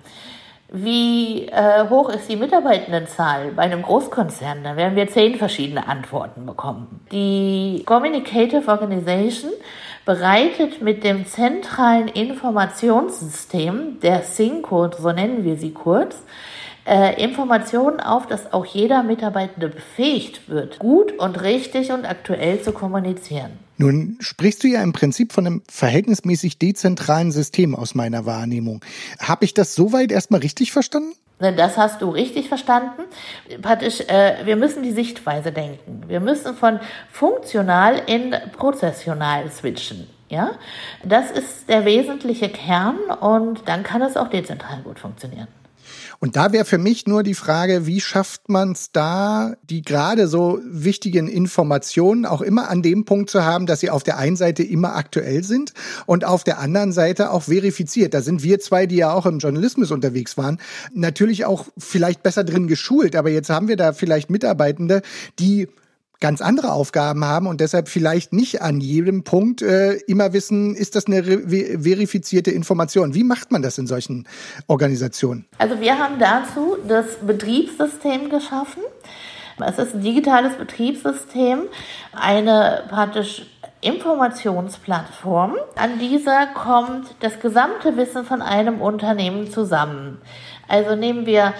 wie 0.72 1.46
äh, 1.46 1.88
hoch 1.88 2.08
ist 2.10 2.28
die 2.28 2.36
Mitarbeitendenzahl 2.36 3.52
bei 3.52 3.62
einem 3.62 3.82
Großkonzern, 3.82 4.62
dann 4.62 4.76
werden 4.76 4.94
wir 4.94 5.08
zehn 5.08 5.36
verschiedene 5.36 5.88
Antworten 5.88 6.46
bekommen. 6.46 7.04
Die 7.10 7.82
Communicative 7.86 8.68
Organization 8.70 9.50
bereitet 10.10 10.82
mit 10.82 11.04
dem 11.04 11.24
zentralen 11.24 12.08
Informationssystem, 12.08 14.00
der 14.02 14.24
SYNCO, 14.24 14.90
so 14.98 15.12
nennen 15.12 15.44
wir 15.44 15.56
sie 15.56 15.70
kurz, 15.70 16.16
äh, 16.84 17.22
Informationen 17.22 18.00
auf, 18.00 18.26
dass 18.26 18.52
auch 18.52 18.66
jeder 18.66 19.04
Mitarbeitende 19.04 19.68
befähigt 19.68 20.48
wird, 20.48 20.80
gut 20.80 21.16
und 21.16 21.40
richtig 21.40 21.92
und 21.92 22.06
aktuell 22.06 22.60
zu 22.60 22.72
kommunizieren. 22.72 23.52
Nun 23.76 24.16
sprichst 24.18 24.64
du 24.64 24.66
ja 24.66 24.82
im 24.82 24.92
Prinzip 24.92 25.32
von 25.32 25.46
einem 25.46 25.62
verhältnismäßig 25.70 26.58
dezentralen 26.58 27.30
System 27.30 27.76
aus 27.76 27.94
meiner 27.94 28.26
Wahrnehmung. 28.26 28.84
Habe 29.20 29.44
ich 29.44 29.54
das 29.54 29.76
soweit 29.76 30.10
erstmal 30.10 30.40
richtig 30.40 30.72
verstanden? 30.72 31.12
Das 31.40 31.78
hast 31.78 32.02
du 32.02 32.11
richtig 32.11 32.49
verstanden. 32.49 33.02
Praktisch, 33.62 34.00
äh, 34.02 34.44
wir 34.44 34.56
müssen 34.56 34.82
die 34.82 34.92
Sichtweise 34.92 35.52
denken. 35.52 36.04
Wir 36.06 36.20
müssen 36.20 36.54
von 36.54 36.80
funktional 37.11 38.02
in 38.06 38.37
prozessional 38.56 39.50
switchen. 39.50 40.06
Ja, 40.28 40.52
das 41.02 41.30
ist 41.32 41.68
der 41.68 41.85
wesentliche 41.85 42.49
Kern 42.50 42.99
und 43.20 43.68
dann 43.68 43.82
kann 43.82 44.00
es 44.02 44.16
auch 44.16 44.28
dezentral 44.28 44.78
gut 44.85 45.00
funktionieren. 45.00 45.49
Und 46.22 46.36
da 46.36 46.52
wäre 46.52 46.66
für 46.66 46.76
mich 46.76 47.06
nur 47.06 47.22
die 47.22 47.34
Frage, 47.34 47.86
wie 47.86 48.00
schafft 48.00 48.50
man 48.50 48.72
es 48.72 48.92
da, 48.92 49.54
die 49.62 49.80
gerade 49.80 50.28
so 50.28 50.60
wichtigen 50.66 51.28
Informationen 51.28 52.26
auch 52.26 52.42
immer 52.42 52.68
an 52.68 52.82
dem 52.82 53.06
Punkt 53.06 53.30
zu 53.30 53.42
haben, 53.42 53.64
dass 53.64 53.80
sie 53.80 53.88
auf 53.88 54.02
der 54.02 54.18
einen 54.18 54.36
Seite 54.36 54.62
immer 54.62 54.96
aktuell 54.96 55.42
sind 55.42 55.72
und 56.04 56.26
auf 56.26 56.44
der 56.44 56.58
anderen 56.58 56.92
Seite 56.92 57.30
auch 57.30 57.44
verifiziert. 57.44 58.12
Da 58.12 58.20
sind 58.20 58.42
wir 58.42 58.60
zwei, 58.60 58.84
die 58.84 58.96
ja 58.96 59.14
auch 59.14 59.24
im 59.24 59.38
Journalismus 59.38 59.90
unterwegs 59.90 60.36
waren, 60.36 60.60
natürlich 60.92 61.46
auch 61.46 61.68
vielleicht 61.78 62.22
besser 62.22 62.44
drin 62.44 62.66
geschult. 62.66 63.16
Aber 63.16 63.30
jetzt 63.30 63.48
haben 63.48 63.68
wir 63.68 63.76
da 63.76 63.94
vielleicht 63.94 64.28
Mitarbeitende, 64.28 65.00
die 65.38 65.68
ganz 66.20 66.40
andere 66.42 66.72
Aufgaben 66.72 67.24
haben 67.24 67.46
und 67.46 67.60
deshalb 67.60 67.88
vielleicht 67.88 68.32
nicht 68.32 68.62
an 68.62 68.80
jedem 68.80 69.24
Punkt 69.24 69.62
äh, 69.62 69.94
immer 70.06 70.32
wissen, 70.32 70.74
ist 70.74 70.94
das 70.94 71.06
eine 71.06 71.22
verifizierte 71.22 72.50
Information. 72.50 73.14
Wie 73.14 73.24
macht 73.24 73.50
man 73.50 73.62
das 73.62 73.78
in 73.78 73.86
solchen 73.86 74.28
Organisationen? 74.66 75.46
Also 75.58 75.80
wir 75.80 75.98
haben 75.98 76.18
dazu 76.18 76.76
das 76.86 77.06
Betriebssystem 77.26 78.28
geschaffen. 78.28 78.82
Es 79.66 79.78
ist 79.78 79.94
ein 79.94 80.02
digitales 80.02 80.54
Betriebssystem, 80.54 81.64
eine 82.12 82.84
praktisch 82.88 83.46
Informationsplattform. 83.82 85.56
An 85.76 85.98
dieser 85.98 86.46
kommt 86.48 87.14
das 87.20 87.40
gesamte 87.40 87.96
Wissen 87.96 88.24
von 88.24 88.42
einem 88.42 88.80
Unternehmen 88.80 89.50
zusammen. 89.50 90.18
Also 90.68 90.96
nehmen 90.96 91.26
wir 91.26 91.54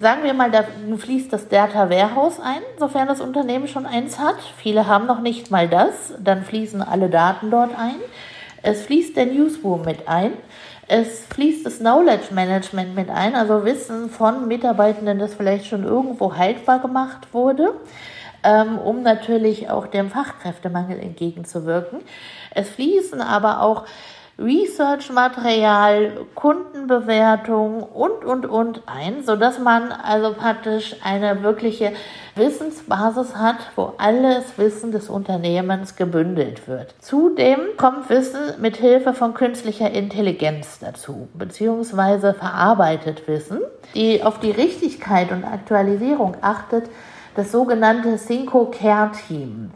Sagen 0.00 0.24
wir 0.24 0.32
mal, 0.32 0.50
da 0.50 0.64
fließt 0.96 1.30
das 1.30 1.48
Data 1.48 1.90
Warehouse 1.90 2.40
ein, 2.40 2.62
sofern 2.78 3.06
das 3.06 3.20
Unternehmen 3.20 3.68
schon 3.68 3.84
eins 3.84 4.18
hat. 4.18 4.36
Viele 4.56 4.86
haben 4.86 5.06
noch 5.06 5.20
nicht 5.20 5.50
mal 5.50 5.68
das. 5.68 6.14
Dann 6.18 6.42
fließen 6.42 6.80
alle 6.80 7.10
Daten 7.10 7.50
dort 7.50 7.78
ein. 7.78 7.96
Es 8.62 8.80
fließt 8.80 9.14
der 9.14 9.26
Newsroom 9.26 9.82
mit 9.82 10.08
ein. 10.08 10.32
Es 10.88 11.26
fließt 11.26 11.66
das 11.66 11.80
Knowledge 11.80 12.32
Management 12.32 12.94
mit 12.94 13.10
ein, 13.10 13.34
also 13.36 13.66
Wissen 13.66 14.08
von 14.08 14.48
Mitarbeitenden, 14.48 15.18
das 15.18 15.34
vielleicht 15.34 15.66
schon 15.66 15.84
irgendwo 15.84 16.34
haltbar 16.34 16.78
gemacht 16.78 17.28
wurde, 17.32 17.74
ähm, 18.42 18.78
um 18.78 19.02
natürlich 19.02 19.68
auch 19.68 19.86
dem 19.86 20.10
Fachkräftemangel 20.10 20.98
entgegenzuwirken. 20.98 22.00
Es 22.54 22.70
fließen 22.70 23.20
aber 23.20 23.60
auch 23.60 23.84
Research-Material, 24.40 26.26
Kundenbewertung 26.34 27.82
und, 27.82 28.24
und, 28.24 28.46
und 28.46 28.82
ein, 28.86 29.22
so 29.22 29.36
dass 29.36 29.58
man 29.58 29.92
also 29.92 30.32
praktisch 30.32 30.96
eine 31.04 31.42
wirkliche 31.42 31.92
Wissensbasis 32.36 33.36
hat, 33.36 33.56
wo 33.76 33.92
alles 33.98 34.56
Wissen 34.56 34.92
des 34.92 35.10
Unternehmens 35.10 35.96
gebündelt 35.96 36.66
wird. 36.66 36.94
Zudem 37.00 37.58
kommt 37.76 38.08
Wissen 38.08 38.40
mit 38.60 38.76
Hilfe 38.76 39.12
von 39.12 39.34
künstlicher 39.34 39.90
Intelligenz 39.90 40.78
dazu, 40.78 41.28
beziehungsweise 41.34 42.32
verarbeitet 42.32 43.28
Wissen, 43.28 43.60
die 43.94 44.22
auf 44.22 44.40
die 44.40 44.52
Richtigkeit 44.52 45.32
und 45.32 45.44
Aktualisierung 45.44 46.36
achtet, 46.40 46.84
das 47.36 47.52
sogenannte 47.52 48.18
Synco 48.18 48.66
Care 48.66 49.10
Team. 49.28 49.70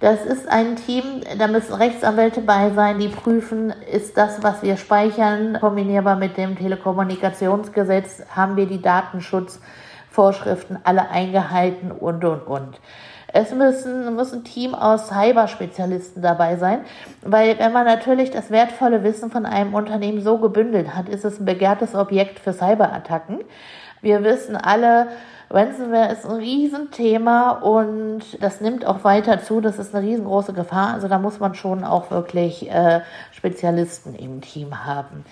Das 0.00 0.24
ist 0.24 0.48
ein 0.48 0.76
Team, 0.76 1.04
da 1.36 1.46
müssen 1.46 1.74
Rechtsanwälte 1.74 2.40
bei 2.40 2.70
sein, 2.70 2.98
die 2.98 3.08
prüfen, 3.08 3.70
ist 3.92 4.16
das, 4.16 4.42
was 4.42 4.62
wir 4.62 4.78
speichern, 4.78 5.58
kombinierbar 5.60 6.16
mit 6.16 6.38
dem 6.38 6.56
Telekommunikationsgesetz, 6.56 8.22
haben 8.34 8.56
wir 8.56 8.64
die 8.64 8.80
Datenschutzvorschriften 8.80 10.78
alle 10.84 11.10
eingehalten 11.10 11.92
und, 11.92 12.24
und, 12.24 12.46
und. 12.46 12.80
Es 13.28 13.52
müssen, 13.52 14.14
muss 14.14 14.32
ein 14.32 14.42
Team 14.42 14.74
aus 14.74 15.08
Cyberspezialisten 15.08 16.22
dabei 16.22 16.56
sein, 16.56 16.80
weil 17.20 17.58
wenn 17.58 17.74
man 17.74 17.84
natürlich 17.84 18.30
das 18.30 18.50
wertvolle 18.50 19.04
Wissen 19.04 19.30
von 19.30 19.44
einem 19.44 19.74
Unternehmen 19.74 20.22
so 20.22 20.38
gebündelt 20.38 20.96
hat, 20.96 21.10
ist 21.10 21.26
es 21.26 21.38
ein 21.38 21.44
begehrtes 21.44 21.94
Objekt 21.94 22.38
für 22.38 22.54
Cyberattacken. 22.54 23.40
Wir 24.00 24.24
wissen 24.24 24.56
alle, 24.56 25.08
Ransomware 25.52 26.12
ist 26.12 26.24
ein 26.24 26.36
Riesenthema 26.36 27.50
und 27.50 28.22
das 28.40 28.60
nimmt 28.60 28.86
auch 28.86 29.02
weiter 29.02 29.42
zu. 29.42 29.60
Das 29.60 29.80
ist 29.80 29.94
eine 29.94 30.06
riesengroße 30.06 30.52
Gefahr. 30.52 30.94
Also 30.94 31.08
da 31.08 31.18
muss 31.18 31.40
man 31.40 31.54
schon 31.54 31.82
auch 31.82 32.12
wirklich 32.12 32.70
äh, 32.70 33.00
Spezialisten 33.32 34.14
im 34.14 34.40
Team 34.40 34.86
haben. 34.86 35.24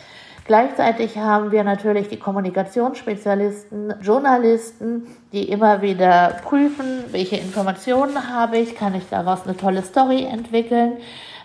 Gleichzeitig 0.44 1.18
haben 1.18 1.52
wir 1.52 1.62
natürlich 1.62 2.08
die 2.08 2.18
Kommunikationsspezialisten, 2.18 3.94
Journalisten, 4.00 5.06
die 5.32 5.50
immer 5.50 5.82
wieder 5.82 6.38
prüfen, 6.42 7.04
welche 7.10 7.36
Informationen 7.36 8.32
habe 8.32 8.56
ich, 8.56 8.74
kann 8.74 8.94
ich 8.94 9.08
daraus 9.10 9.44
eine 9.44 9.56
tolle 9.56 9.82
Story 9.82 10.24
entwickeln. 10.24 10.96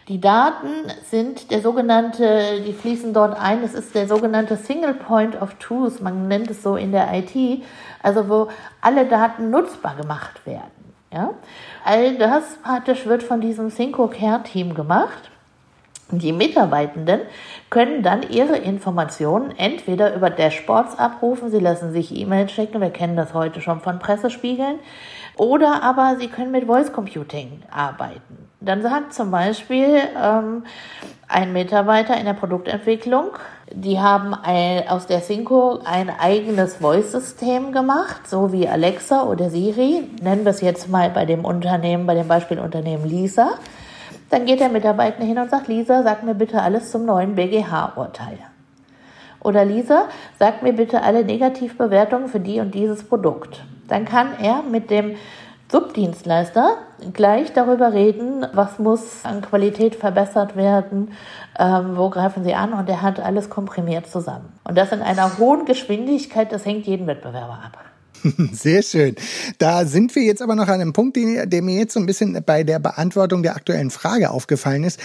Die 0.09 0.19
Daten 0.19 0.91
sind 1.09 1.49
der 1.49 1.61
sogenannte, 1.61 2.61
die 2.67 2.73
fließen 2.73 3.13
dort 3.13 3.39
ein, 3.39 3.63
es 3.63 3.73
ist 3.73 3.95
der 3.95 4.05
sogenannte 4.05 4.57
Single 4.57 4.95
Point 4.95 5.41
of 5.41 5.53
Truth, 5.55 6.01
man 6.01 6.27
nennt 6.27 6.49
es 6.51 6.61
so 6.61 6.75
in 6.75 6.91
der 6.91 7.07
IT, 7.13 7.63
also 8.01 8.27
wo 8.27 8.49
alle 8.81 9.05
Daten 9.05 9.49
nutzbar 9.49 9.95
gemacht 9.95 10.45
werden. 10.45 10.93
Ja? 11.13 11.29
All 11.85 12.17
das 12.17 12.43
praktisch 12.61 13.05
wird 13.05 13.23
von 13.23 13.39
diesem 13.39 13.69
Synco 13.69 14.07
Care 14.07 14.43
Team 14.43 14.73
gemacht. 14.73 15.31
Die 16.11 16.33
Mitarbeitenden 16.33 17.21
können 17.69 18.03
dann 18.03 18.29
ihre 18.29 18.57
Informationen 18.57 19.57
entweder 19.57 20.13
über 20.15 20.29
Dashboards 20.29 20.99
abrufen, 20.99 21.49
sie 21.49 21.59
lassen 21.59 21.93
sich 21.93 22.13
E-Mails 22.13 22.51
schicken, 22.51 22.81
wir 22.81 22.89
kennen 22.89 23.15
das 23.15 23.33
heute 23.33 23.61
schon 23.61 23.79
von 23.79 23.99
Pressespiegeln, 23.99 24.79
oder 25.35 25.83
aber 25.83 26.17
sie 26.19 26.27
können 26.27 26.51
mit 26.51 26.65
Voice 26.65 26.91
Computing 26.91 27.63
arbeiten. 27.71 28.49
Dann 28.61 28.81
sagt 28.81 29.13
zum 29.13 29.31
Beispiel 29.31 29.99
ähm, 30.21 30.63
ein 31.27 31.51
Mitarbeiter 31.51 32.15
in 32.17 32.25
der 32.25 32.33
Produktentwicklung, 32.33 33.31
Die 33.71 33.99
haben 33.99 34.35
ein, 34.35 34.87
aus 34.87 35.07
der 35.07 35.21
Synco 35.21 35.79
ein 35.83 36.11
eigenes 36.19 36.75
Voice-System 36.75 37.71
gemacht, 37.71 38.27
so 38.27 38.51
wie 38.53 38.67
Alexa 38.67 39.23
oder 39.23 39.49
Siri. 39.49 40.07
Nennen 40.21 40.45
wir 40.45 40.51
es 40.51 40.61
jetzt 40.61 40.89
mal 40.89 41.09
bei 41.09 41.25
dem 41.25 41.43
Unternehmen, 41.43 42.05
bei 42.05 42.13
dem 42.13 42.27
Beispielunternehmen 42.27 43.09
Lisa. 43.09 43.53
Dann 44.29 44.45
geht 44.45 44.59
der 44.59 44.69
Mitarbeiter 44.69 45.23
hin 45.23 45.39
und 45.39 45.49
sagt, 45.49 45.67
Lisa, 45.67 46.03
sag 46.03 46.23
mir 46.23 46.35
bitte 46.35 46.61
alles 46.61 46.91
zum 46.91 47.05
neuen 47.05 47.35
BGH-Urteil. 47.35 48.37
Oder 49.41 49.65
Lisa, 49.65 50.05
sag 50.37 50.61
mir 50.61 50.73
bitte 50.73 51.01
alle 51.01 51.25
Negativbewertungen 51.25 52.27
für 52.27 52.39
die 52.39 52.59
und 52.59 52.73
dieses 52.75 53.03
Produkt. 53.03 53.63
Dann 53.87 54.05
kann 54.05 54.39
er 54.39 54.63
mit 54.63 54.89
dem 54.89 55.15
Subdienstleister 55.71 56.77
gleich 57.13 57.51
darüber 57.53 57.93
reden, 57.93 58.45
was 58.53 58.77
muss 58.77 59.23
an 59.23 59.41
Qualität 59.41 59.95
verbessert 59.95 60.55
werden, 60.55 61.13
ähm, 61.57 61.97
wo 61.97 62.09
greifen 62.09 62.43
sie 62.43 62.53
an 62.53 62.73
und 62.73 62.87
er 62.89 63.01
hat 63.01 63.19
alles 63.19 63.49
komprimiert 63.49 64.05
zusammen. 64.07 64.53
Und 64.63 64.77
das 64.77 64.91
in 64.91 65.01
einer 65.01 65.37
hohen 65.39 65.65
Geschwindigkeit, 65.65 66.51
das 66.51 66.65
hängt 66.65 66.85
jeden 66.85 67.07
Wettbewerber 67.07 67.59
ab. 67.65 67.77
Sehr 68.51 68.83
schön. 68.83 69.15
Da 69.57 69.85
sind 69.85 70.15
wir 70.15 70.23
jetzt 70.23 70.41
aber 70.41 70.55
noch 70.55 70.67
an 70.67 70.79
einem 70.79 70.93
Punkt, 70.93 71.17
der 71.17 71.61
mir 71.61 71.77
jetzt 71.77 71.93
so 71.93 71.99
ein 71.99 72.05
bisschen 72.05 72.41
bei 72.45 72.63
der 72.63 72.79
Beantwortung 72.79 73.43
der 73.43 73.55
aktuellen 73.55 73.89
Frage 73.89 74.29
aufgefallen 74.29 74.83
ist. 74.83 74.99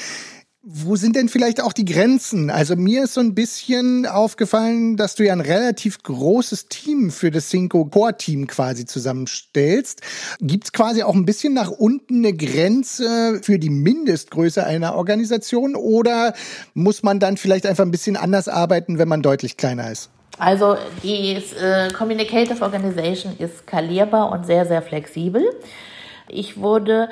Wo 0.63 0.97
sind 0.97 1.15
denn 1.15 1.29
vielleicht 1.29 1.63
auch 1.63 1.73
die 1.73 1.85
Grenzen? 1.85 2.51
Also 2.51 2.75
mir 2.75 3.05
ist 3.05 3.15
so 3.15 3.21
ein 3.21 3.37
bisschen 3.37 4.07
aufgefallen, 4.07 4.97
dass 4.97 5.15
du 5.15 5.25
ja 5.25 5.33
ein 5.33 5.41
relativ 5.41 6.03
großes 6.03 6.67
Team 6.67 7.13
für 7.13 7.31
das 7.31 7.49
Cinco 7.49 7.85
Core 7.85 8.17
Team 8.17 8.49
quasi 8.49 8.85
zusammenstellst. 8.85 10.01
Gibt 10.41 10.65
es 10.65 10.73
quasi 10.73 11.05
auch 11.05 11.15
ein 11.15 11.25
bisschen 11.25 11.55
nach 11.55 11.71
unten 11.71 12.27
eine 12.27 12.35
Grenze 12.35 13.41
für 13.41 13.61
die 13.61 13.71
Mindestgröße 13.71 14.67
einer 14.67 14.97
Organisation 14.97 15.77
oder 15.77 16.35
muss 16.75 17.05
man 17.05 17.21
dann 17.21 17.37
vielleicht 17.37 17.65
einfach 17.65 17.85
ein 17.85 17.93
bisschen 17.93 18.17
anders 18.17 18.49
arbeiten, 18.49 18.99
wenn 18.99 19.09
man 19.09 19.23
deutlich 19.23 19.57
kleiner 19.59 19.93
ist? 19.93 20.11
Also 20.41 20.77
die 21.05 21.41
äh, 21.61 21.93
Communicative 21.93 22.63
Organization 22.65 23.37
ist 23.39 23.59
skalierbar 23.59 24.33
und 24.33 24.45
sehr, 24.45 24.67
sehr 24.67 24.83
flexibel. 24.83 25.45
Ich 26.29 26.57
wurde 26.57 27.09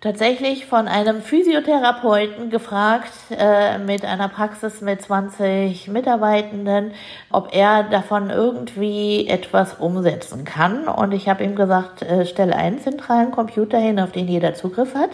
tatsächlich 0.00 0.64
von 0.64 0.88
einem 0.88 1.20
Physiotherapeuten 1.20 2.48
gefragt 2.48 3.12
äh, 3.30 3.76
mit 3.76 4.02
einer 4.02 4.28
Praxis 4.28 4.80
mit 4.80 5.02
20 5.02 5.88
Mitarbeitenden, 5.88 6.92
ob 7.30 7.54
er 7.54 7.82
davon 7.82 8.30
irgendwie 8.30 9.28
etwas 9.28 9.74
umsetzen 9.74 10.46
kann. 10.46 10.88
Und 10.88 11.12
ich 11.12 11.28
habe 11.28 11.44
ihm 11.44 11.54
gesagt, 11.54 12.00
äh, 12.00 12.24
stelle 12.24 12.56
einen 12.56 12.78
zentralen 12.80 13.30
Computer 13.30 13.78
hin, 13.78 14.00
auf 14.00 14.12
den 14.12 14.26
jeder 14.26 14.54
Zugriff 14.54 14.94
hat. 14.94 15.10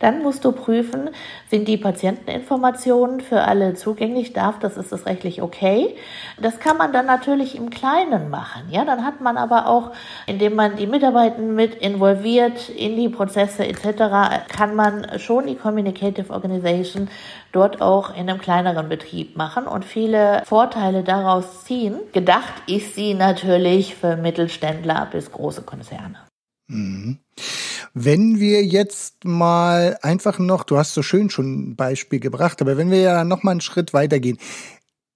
Dann 0.00 0.22
musst 0.22 0.44
du 0.44 0.52
prüfen, 0.52 1.08
sind 1.50 1.66
die 1.66 1.78
Patienteninformationen 1.78 3.20
für 3.20 3.42
alle 3.42 3.74
zugänglich? 3.74 4.34
Darf 4.34 4.58
das, 4.58 4.76
ist 4.76 4.92
das 4.92 5.06
rechtlich 5.06 5.40
okay? 5.40 5.96
Das 6.40 6.60
kann 6.60 6.76
man 6.76 6.92
dann 6.92 7.06
natürlich 7.06 7.56
im 7.56 7.70
Kleinen 7.70 8.28
machen. 8.28 8.64
Ja, 8.70 8.84
dann 8.84 9.04
hat 9.04 9.22
man 9.22 9.38
aber 9.38 9.66
auch, 9.66 9.92
indem 10.26 10.54
man 10.54 10.76
die 10.76 10.86
Mitarbeiter 10.86 11.40
mit 11.40 11.74
involviert 11.74 12.68
in 12.68 12.94
die 12.96 13.08
Prozesse 13.08 13.66
etc., 13.66 14.17
kann 14.48 14.74
man 14.74 15.18
schon 15.18 15.46
die 15.46 15.56
Communicative 15.56 16.32
Organization 16.32 17.08
dort 17.52 17.80
auch 17.80 18.10
in 18.10 18.28
einem 18.28 18.40
kleineren 18.40 18.88
Betrieb 18.88 19.36
machen 19.36 19.66
und 19.66 19.84
viele 19.84 20.42
Vorteile 20.44 21.02
daraus 21.04 21.64
ziehen. 21.64 21.96
Gedacht 22.12 22.54
ist 22.66 22.94
sie 22.94 23.14
natürlich 23.14 23.94
für 23.94 24.16
Mittelständler 24.16 25.08
bis 25.10 25.30
große 25.32 25.62
Konzerne. 25.62 26.18
Mhm. 26.68 27.18
Wenn 27.94 28.38
wir 28.38 28.64
jetzt 28.64 29.24
mal 29.24 29.98
einfach 30.02 30.38
noch, 30.38 30.64
du 30.64 30.76
hast 30.76 30.94
so 30.94 31.02
schön 31.02 31.30
schon 31.30 31.70
ein 31.70 31.76
Beispiel 31.76 32.20
gebracht, 32.20 32.60
aber 32.60 32.76
wenn 32.76 32.90
wir 32.90 33.00
ja 33.00 33.24
noch 33.24 33.42
mal 33.42 33.52
einen 33.52 33.60
Schritt 33.60 33.92
weitergehen, 33.94 34.38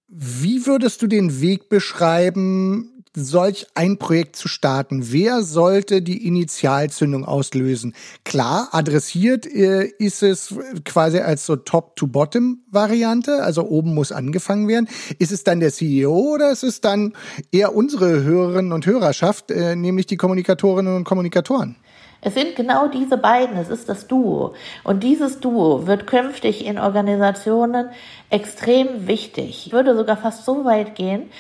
wie 0.09 0.66
würdest 0.66 1.00
du 1.00 1.06
den 1.06 1.40
Weg 1.40 1.68
beschreiben, 1.68 2.91
solch 3.14 3.66
ein 3.75 3.98
Projekt 3.98 4.37
zu 4.37 4.48
starten? 4.48 5.12
Wer 5.12 5.42
sollte 5.42 6.03
die 6.03 6.27
Initialzündung 6.27 7.25
auslösen? 7.25 7.94
Klar, 8.25 8.68
adressiert 8.72 9.46
äh, 9.46 9.85
ist 9.98 10.22
es 10.22 10.55
quasi 10.85 11.18
als 11.18 11.46
so 11.46 11.57
Top-to-Bottom-Variante, 11.57 13.42
also 13.42 13.64
oben 13.64 13.94
muss 13.94 14.12
angefangen 14.12 14.68
werden. 14.68 14.88
Ist 15.18 15.33
es 15.33 15.44
dann 15.44 15.61
der 15.61 15.72
CEO 15.72 16.35
oder 16.35 16.51
ist 16.51 16.62
es 16.62 16.81
dann 16.81 17.12
eher 17.51 17.75
unsere 17.75 18.22
Hörerinnen 18.22 18.72
und 18.72 18.87
Hörerschaft, 18.87 19.51
äh, 19.51 19.77
nämlich 19.77 20.07
die 20.07 20.16
Kommunikatorinnen 20.16 20.96
und 20.96 21.05
Kommunikatoren? 21.05 21.77
Es 22.25 22.35
sind 22.35 22.55
genau 22.55 22.87
diese 22.87 23.16
beiden, 23.16 23.57
es 23.57 23.68
ist 23.68 23.88
das 23.88 24.07
Duo. 24.07 24.55
Und 24.85 25.03
dieses 25.03 25.40
Duo 25.40 25.88
wird 25.88 26.07
künftig 26.07 26.64
in 26.64 26.79
Organisationen 26.79 27.90
extrem 28.31 29.09
wichtig. 29.09 29.66
Ich 29.66 29.72
würde 29.72 29.96
sogar 29.96 30.16
fast 30.16 30.44
so 30.44 30.64
weit 30.64 30.94
gehen, 30.94 31.31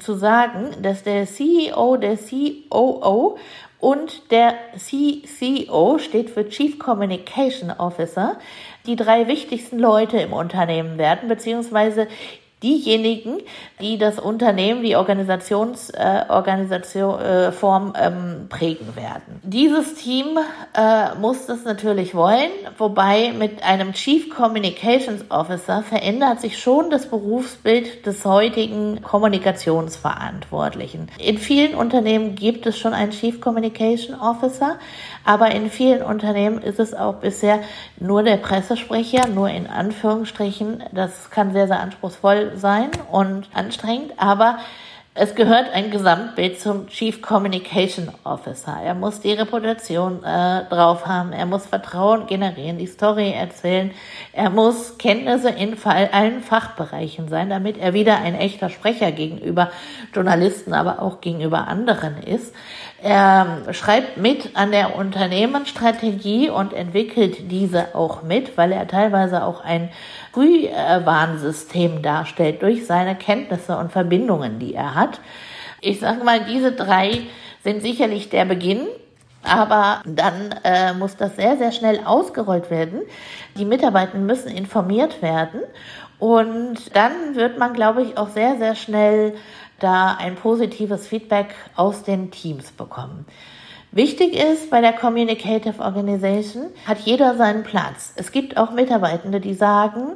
zu 0.00 0.14
sagen, 0.14 0.70
dass 0.82 1.02
der 1.02 1.26
CEO, 1.26 1.96
der 1.96 2.16
COO 2.16 3.38
und 3.78 4.30
der 4.30 4.54
CCO 4.76 5.98
steht 5.98 6.30
für 6.30 6.48
Chief 6.48 6.78
Communication 6.78 7.70
Officer, 7.70 8.38
die 8.86 8.96
drei 8.96 9.28
wichtigsten 9.28 9.78
Leute 9.78 10.18
im 10.18 10.32
Unternehmen 10.32 10.98
werden, 10.98 11.28
beziehungsweise 11.28 12.08
diejenigen, 12.62 13.42
die 13.80 13.98
das 13.98 14.18
Unternehmen, 14.18 14.82
die 14.82 14.96
Organisationsform 14.96 17.92
äh, 17.94 17.98
äh, 17.98 18.06
ähm, 18.06 18.46
prägen 18.48 18.96
werden. 18.96 19.42
Dieses 19.42 19.92
Team 19.94 20.38
äh, 20.74 21.14
muss 21.20 21.44
das 21.44 21.64
natürlich 21.64 22.14
wollen, 22.14 22.48
wobei 22.78 23.34
mit 23.38 23.62
einem 23.62 23.92
Chief 23.92 24.34
Communications 24.34 25.26
Officer 25.28 25.82
verändert 25.82 26.40
sich 26.40 26.58
schon 26.58 26.88
das 26.88 27.10
Berufsbild 27.10 28.06
des 28.06 28.24
heutigen 28.24 29.02
Kommunikationsverantwortlichen. 29.02 31.10
In 31.18 31.36
vielen 31.36 31.74
Unternehmen 31.74 32.36
gibt 32.36 32.64
es 32.66 32.78
schon 32.78 32.94
einen 32.94 33.10
Chief 33.10 33.38
Communication 33.38 34.18
Officer, 34.18 34.78
aber 35.24 35.50
in 35.50 35.70
vielen 35.70 36.02
Unternehmen 36.02 36.62
ist 36.62 36.80
es 36.80 36.94
auch 36.94 37.16
bisher 37.16 37.60
nur 37.98 38.22
der 38.22 38.38
Pressesprecher, 38.38 39.28
nur 39.28 39.50
in 39.50 39.66
Anführungsstrichen. 39.66 40.84
Das 40.92 41.28
kann 41.30 41.52
sehr, 41.52 41.66
sehr 41.66 41.80
anspruchsvoll 41.80 42.45
sein 42.54 42.90
und 43.10 43.48
anstrengend, 43.52 44.12
aber 44.16 44.58
es 45.18 45.34
gehört 45.34 45.72
ein 45.72 45.90
Gesamtbild 45.90 46.60
zum 46.60 46.88
Chief 46.88 47.22
Communication 47.22 48.10
Officer. 48.24 48.76
Er 48.84 48.94
muss 48.94 49.20
die 49.20 49.32
Reputation 49.32 50.22
äh, 50.22 50.64
drauf 50.68 51.06
haben, 51.06 51.32
er 51.32 51.46
muss 51.46 51.64
Vertrauen 51.64 52.26
generieren, 52.26 52.76
die 52.76 52.86
Story 52.86 53.30
erzählen, 53.32 53.92
er 54.34 54.50
muss 54.50 54.98
Kenntnisse 54.98 55.48
in 55.48 55.74
allen 55.82 56.42
Fachbereichen 56.42 57.30
sein, 57.30 57.48
damit 57.48 57.78
er 57.78 57.94
wieder 57.94 58.18
ein 58.18 58.34
echter 58.34 58.68
Sprecher 58.68 59.10
gegenüber 59.10 59.70
Journalisten, 60.12 60.74
aber 60.74 61.00
auch 61.00 61.22
gegenüber 61.22 61.66
anderen 61.66 62.22
ist. 62.22 62.54
Er 63.02 63.62
schreibt 63.72 64.18
mit 64.18 64.50
an 64.54 64.70
der 64.70 64.96
Unternehmensstrategie 64.96 66.50
und 66.50 66.74
entwickelt 66.74 67.50
diese 67.50 67.94
auch 67.94 68.22
mit, 68.22 68.58
weil 68.58 68.72
er 68.72 68.86
teilweise 68.86 69.44
auch 69.44 69.64
ein 69.64 69.90
Frühwarnsystem 70.36 72.02
darstellt 72.02 72.60
durch 72.60 72.84
seine 72.84 73.16
Kenntnisse 73.16 73.78
und 73.78 73.90
Verbindungen, 73.90 74.58
die 74.58 74.74
er 74.74 74.94
hat. 74.94 75.18
Ich 75.80 76.00
sage 76.00 76.22
mal, 76.24 76.44
diese 76.44 76.72
drei 76.72 77.22
sind 77.64 77.80
sicherlich 77.80 78.28
der 78.28 78.44
Beginn. 78.44 78.86
Aber 79.42 80.02
dann 80.04 80.54
äh, 80.64 80.92
muss 80.92 81.16
das 81.16 81.36
sehr, 81.36 81.56
sehr 81.56 81.72
schnell 81.72 82.00
ausgerollt 82.04 82.68
werden. 82.70 83.00
Die 83.56 83.64
Mitarbeiter 83.64 84.18
müssen 84.18 84.50
informiert 84.50 85.22
werden. 85.22 85.60
Und 86.18 86.94
dann 86.94 87.34
wird 87.34 87.58
man, 87.58 87.72
glaube 87.72 88.02
ich, 88.02 88.18
auch 88.18 88.28
sehr, 88.28 88.58
sehr 88.58 88.74
schnell 88.74 89.36
da 89.78 90.16
ein 90.18 90.34
positives 90.34 91.06
Feedback 91.06 91.54
aus 91.76 92.02
den 92.02 92.30
Teams 92.30 92.72
bekommen. 92.72 93.24
Wichtig 93.92 94.34
ist 94.34 94.70
bei 94.70 94.80
der 94.80 94.92
Communicative 94.92 95.82
Organization, 95.82 96.66
hat 96.86 96.98
jeder 97.00 97.36
seinen 97.36 97.62
Platz. 97.62 98.12
Es 98.16 98.32
gibt 98.32 98.56
auch 98.56 98.72
Mitarbeitende, 98.72 99.40
die 99.40 99.54
sagen, 99.54 100.12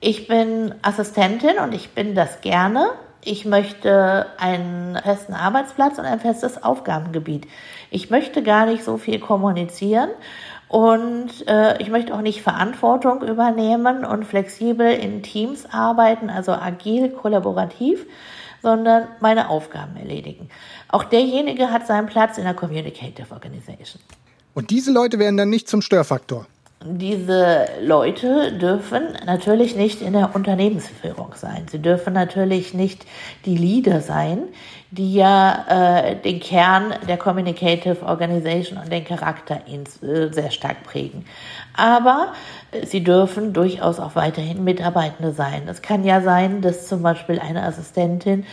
ich 0.00 0.26
bin 0.26 0.74
Assistentin 0.82 1.58
und 1.62 1.74
ich 1.74 1.90
bin 1.90 2.14
das 2.14 2.40
gerne. 2.40 2.90
Ich 3.22 3.46
möchte 3.46 4.26
einen 4.38 4.96
festen 5.02 5.32
Arbeitsplatz 5.32 5.98
und 5.98 6.04
ein 6.04 6.20
festes 6.20 6.62
Aufgabengebiet. 6.62 7.46
Ich 7.90 8.10
möchte 8.10 8.42
gar 8.42 8.66
nicht 8.66 8.84
so 8.84 8.98
viel 8.98 9.18
kommunizieren 9.18 10.10
und 10.68 11.46
äh, 11.46 11.80
ich 11.80 11.90
möchte 11.90 12.14
auch 12.14 12.20
nicht 12.20 12.42
Verantwortung 12.42 13.22
übernehmen 13.22 14.04
und 14.04 14.24
flexibel 14.24 14.86
in 14.86 15.22
Teams 15.22 15.66
arbeiten, 15.70 16.30
also 16.30 16.52
agil, 16.52 17.10
kollaborativ, 17.10 18.06
sondern 18.62 19.08
meine 19.20 19.50
Aufgaben 19.50 19.96
erledigen. 19.96 20.48
Auch 20.88 21.04
derjenige 21.04 21.70
hat 21.70 21.86
seinen 21.86 22.06
Platz 22.06 22.38
in 22.38 22.44
der 22.44 22.54
Communicative 22.54 23.32
Organization. 23.32 24.02
Und 24.54 24.70
diese 24.70 24.92
Leute 24.92 25.18
werden 25.18 25.36
dann 25.36 25.50
nicht 25.50 25.68
zum 25.68 25.82
Störfaktor. 25.82 26.46
Diese 26.86 27.66
Leute 27.82 28.52
dürfen 28.52 29.02
natürlich 29.24 29.74
nicht 29.74 30.02
in 30.02 30.12
der 30.12 30.34
Unternehmensführung 30.34 31.32
sein. 31.34 31.66
Sie 31.70 31.80
dürfen 31.80 32.12
natürlich 32.12 32.74
nicht 32.74 33.06
die 33.46 33.56
Leader 33.56 34.00
sein, 34.00 34.42
die 34.90 35.14
ja 35.14 35.64
äh, 35.68 36.16
den 36.16 36.40
Kern 36.40 36.94
der 37.08 37.16
Communicative 37.16 38.04
Organization 38.04 38.78
und 38.78 38.92
den 38.92 39.04
Charakter 39.04 39.62
ins, 39.66 40.02
äh, 40.02 40.30
sehr 40.30 40.50
stark 40.50 40.84
prägen. 40.84 41.24
Aber 41.74 42.34
äh, 42.70 42.84
sie 42.84 43.02
dürfen 43.02 43.54
durchaus 43.54 43.98
auch 43.98 44.14
weiterhin 44.14 44.62
Mitarbeitende 44.62 45.32
sein. 45.32 45.62
Es 45.68 45.80
kann 45.80 46.04
ja 46.04 46.20
sein, 46.20 46.60
dass 46.60 46.86
zum 46.86 47.02
Beispiel 47.02 47.40
eine 47.40 47.62
Assistentin 47.62 48.44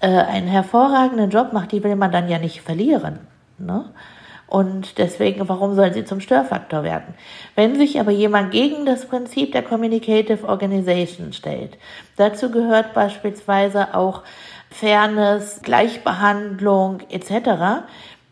äh, 0.00 0.08
einen 0.08 0.48
hervorragenden 0.48 1.30
Job 1.30 1.52
macht, 1.52 1.72
die 1.72 1.84
will 1.84 1.96
man 1.96 2.10
dann 2.10 2.28
ja 2.28 2.38
nicht 2.38 2.62
verlieren. 2.62 3.20
Ne? 3.58 3.86
Und 4.46 4.98
deswegen, 4.98 5.48
warum 5.48 5.74
soll 5.74 5.92
sie 5.92 6.04
zum 6.04 6.20
Störfaktor 6.20 6.84
werden? 6.84 7.14
Wenn 7.56 7.76
sich 7.76 7.98
aber 7.98 8.12
jemand 8.12 8.52
gegen 8.52 8.86
das 8.86 9.06
Prinzip 9.06 9.52
der 9.52 9.62
Communicative 9.62 10.46
Organization 10.48 11.32
stellt, 11.32 11.76
dazu 12.16 12.50
gehört 12.50 12.94
beispielsweise 12.94 13.94
auch 13.94 14.22
Fairness, 14.70 15.60
Gleichbehandlung 15.62 17.00
etc., 17.10 17.86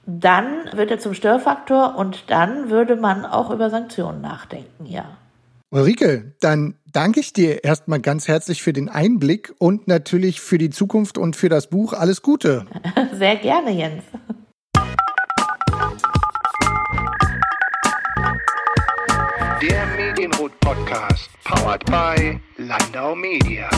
dann 0.06 0.68
wird 0.74 0.90
er 0.90 0.98
zum 0.98 1.14
Störfaktor 1.14 1.96
und 1.96 2.24
dann 2.30 2.68
würde 2.68 2.94
man 2.94 3.24
auch 3.24 3.50
über 3.50 3.70
Sanktionen 3.70 4.20
nachdenken, 4.20 4.84
ja. 4.84 5.16
Ulrike, 5.70 6.34
dann 6.40 6.74
danke 6.92 7.20
ich 7.20 7.32
dir 7.32 7.64
erstmal 7.64 8.00
ganz 8.00 8.28
herzlich 8.28 8.62
für 8.62 8.72
den 8.72 8.88
Einblick 8.88 9.54
und 9.58 9.88
natürlich 9.88 10.40
für 10.40 10.58
die 10.58 10.70
Zukunft 10.70 11.18
und 11.18 11.34
für 11.34 11.48
das 11.48 11.68
Buch. 11.68 11.94
Alles 11.94 12.22
Gute. 12.22 12.66
Sehr 13.12 13.36
gerne, 13.36 13.72
Jens. 13.72 14.04
Der 19.64 19.86
Medienhut 19.96 20.52
Podcast, 20.60 21.30
powered 21.42 21.86
by 21.86 22.38
Landau 22.58 23.14
Media. 23.14 23.70